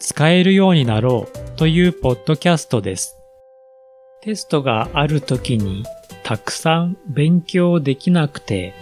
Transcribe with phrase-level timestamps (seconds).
[0.00, 3.18] 使えるようになろうというポッドキャストです。
[4.22, 5.84] テストがある時に
[6.22, 8.74] たくさん勉強できなくて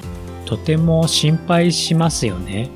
[0.44, 2.68] とても心配しますよね。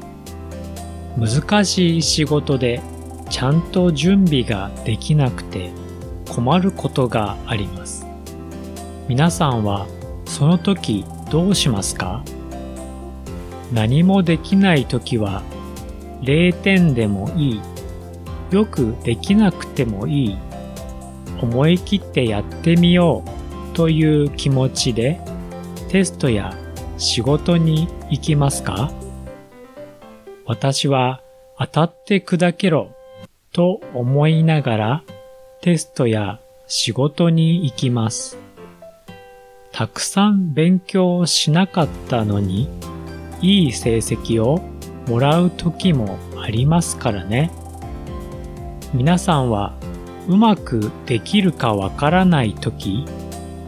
[1.19, 2.81] 難しい仕事で
[3.29, 5.71] ちゃんと準備ができなくて
[6.29, 8.07] 困ることがあります。
[9.07, 9.87] 皆さんは
[10.25, 12.25] その時どうしますか？
[13.71, 15.43] 何もできない時は
[16.23, 17.61] 0点でもいい。
[18.51, 20.39] よくできなくてもいい。
[21.41, 23.25] 思い切ってやってみよ
[23.73, 25.21] うという気持ちで
[25.89, 26.55] テストや
[26.99, 28.93] 仕事に行きますか？
[30.45, 31.23] 私は
[31.59, 32.91] 当たって砕けろ
[33.53, 35.03] と思いながら
[35.63, 38.37] テストや仕事に行きます。
[39.73, 42.69] たくさん勉強しなかったのに
[43.41, 44.61] いい成績を
[45.09, 47.51] もらう時もありますからね。
[48.93, 49.73] 皆さんは
[50.27, 53.05] うまくできるかわからない時、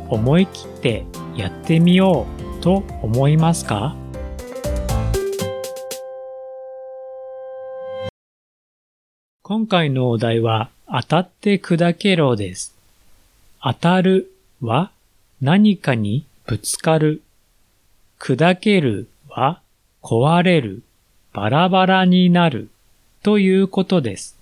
[0.08, 1.06] 思い切って
[1.36, 2.26] やってみよ
[2.58, 3.94] うと思いますか？
[9.44, 12.74] 今回のお題は当たって砕けろです。
[13.62, 14.28] 当たる
[14.60, 14.90] は
[15.40, 17.22] 何かにぶつかる。
[18.18, 19.60] 砕けるは
[20.02, 20.82] 壊れる、
[21.32, 22.70] バラバラになる
[23.22, 24.36] ということです。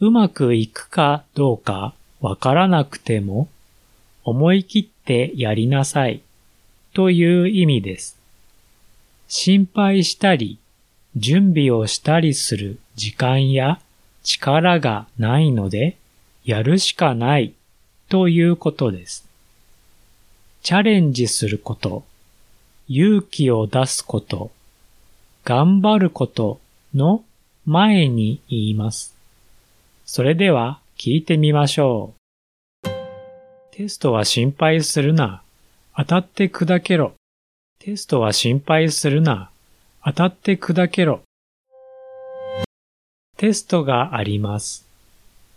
[0.00, 3.48] うまくいくかどうかわからなくても
[4.24, 6.22] 思い切ってやりなさい
[6.94, 8.18] という意味です。
[9.28, 10.58] 心配したり
[11.16, 13.78] 準備をしたりする時間や
[14.22, 15.96] 力がないので
[16.44, 17.52] やるしかない
[18.08, 19.28] ということです。
[20.62, 22.04] チャレンジすること、
[22.88, 24.50] 勇気を出すこと、
[25.44, 26.58] 頑張ること
[26.94, 27.22] の
[27.66, 29.19] 前に言います。
[30.12, 32.14] それでは聞いてみましょ
[32.84, 32.88] う。
[33.70, 35.44] テストは心配するな。
[35.96, 37.12] 当たって砕けろ。
[37.78, 39.50] テストは心配するな。
[40.04, 41.20] 当たって砕けろ。
[43.36, 44.84] テストがあります。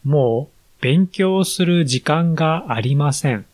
[0.03, 3.47] もう勉強する時間がありません。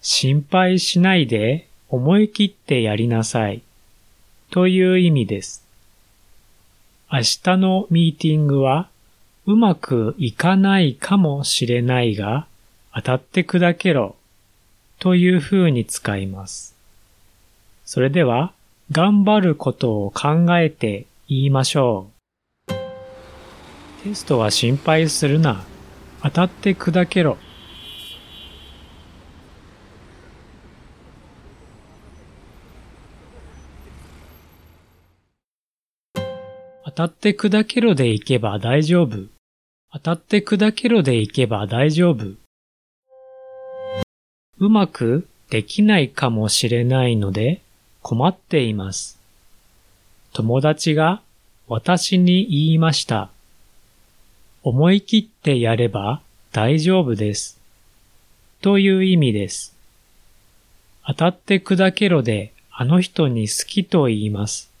[0.00, 3.62] 心配しないで思い切ってやりなさい。
[4.50, 5.64] という意味です。
[7.12, 8.88] 明日のミーティングは
[9.46, 12.46] うまくいかないかもしれないが
[12.94, 14.16] 当たって砕けろ
[14.98, 16.74] という風に使います。
[17.84, 18.52] それでは
[18.90, 22.14] 頑張ることを考えて言いましょう。
[24.04, 25.62] テストは心配するな。
[26.22, 27.36] 当たって砕けろ。
[36.86, 39.33] 当たって砕けろでいけば大丈夫。
[39.94, 42.32] 当たって砕けろでいけば大丈夫。
[44.58, 47.60] うまくできないかもしれないので
[48.02, 49.20] 困っています。
[50.32, 51.22] 友達が
[51.68, 53.30] 私に言いました。
[54.64, 57.60] 思い切ってやれば大丈夫です。
[58.62, 59.76] という意味です。
[61.06, 64.72] 当たって砕けろであの人に好きと言います。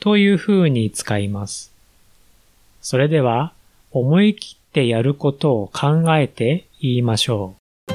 [0.00, 1.72] という風に使います。
[2.82, 3.54] それでは、
[3.94, 7.56] 思い切ってやることを考えて言いましょ
[7.88, 7.92] う。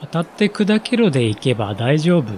[0.00, 2.32] 当たって砕けろでいけば大丈夫。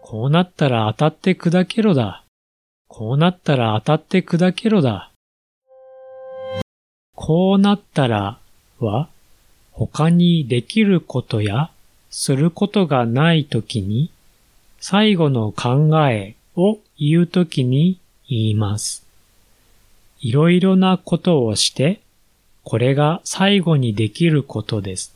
[0.00, 2.24] こうなったら当たって砕けろだ。
[2.86, 5.10] こうなったら当たって砕けろだ。
[7.16, 8.38] こうなったら
[8.80, 9.08] は
[9.72, 11.70] 他にできることや
[12.10, 14.10] することがないときに
[14.80, 17.98] 最後の考えを言うときに
[18.28, 19.04] 言います。
[20.20, 22.00] いろいろなことをして、
[22.64, 25.14] これが最後にできることです。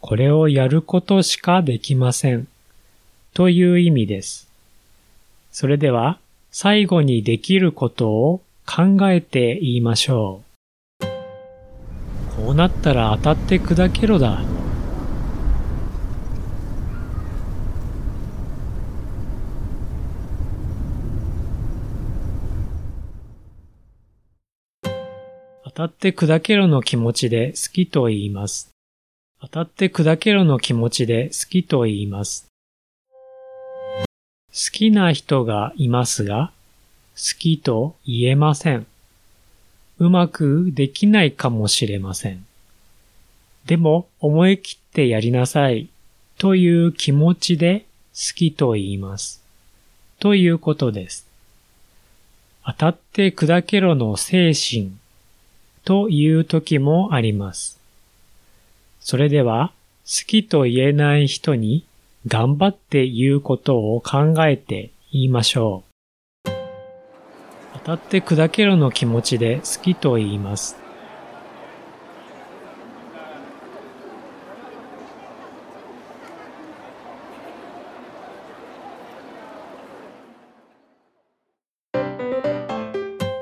[0.00, 2.46] これをやることしかできません。
[3.34, 4.48] という意味です。
[5.50, 6.18] それでは、
[6.50, 10.47] 最後にできることを考えて言いましょう。
[12.48, 14.40] こうなったら当たって砕けろだ。
[25.62, 28.70] 当たって砕けろの気持ちで好きと言います。
[29.42, 32.46] 当たって砕けろの気持ちで好きと言います。
[33.98, 34.06] 好
[34.72, 36.52] きな人がいますが、
[37.14, 38.86] 好きと言えません。
[39.98, 42.44] うまくできないかもしれません。
[43.66, 45.88] でも思い切ってやりなさい
[46.38, 47.84] という気持ちで
[48.14, 49.42] 好きと言います。
[50.20, 51.26] ということです。
[52.64, 54.92] 当たって砕けろの精神
[55.84, 57.78] という時もあります。
[59.00, 59.72] それでは、
[60.04, 61.84] 好きと言えない人に
[62.26, 65.87] 頑張って言うことを考えて言いましょう。
[67.88, 70.76] たって砕けろの気持ちで好きと言います。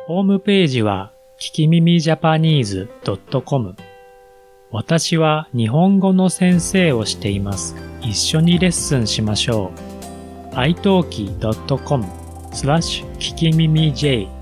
[0.07, 1.11] ホームページは
[1.41, 2.89] 聞き耳ジャパニーズ
[3.45, 3.75] .com
[4.71, 7.75] 私は日本語の先生をしています。
[8.01, 9.73] 一緒にレッスンしましょ
[10.53, 10.55] う。
[10.55, 12.05] italki.com
[12.53, 14.36] スラッシュ聞き耳 J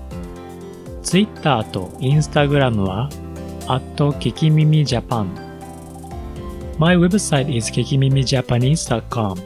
[1.05, 3.09] Twitter と Instagram は
[3.67, 5.27] at 聞き耳 Japan
[6.77, 9.37] My website is kikimimijapanese.com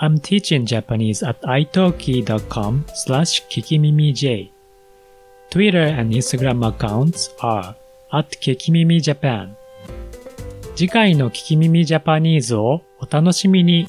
[0.00, 4.50] I'm teaching Japanese at italki.com slash kikimimij
[5.50, 7.74] Twitter and Instagram accounts are
[8.10, 9.56] at Kikimimi Japan
[10.74, 13.86] 次回の聞き耳ジャパニーズをお楽しみに。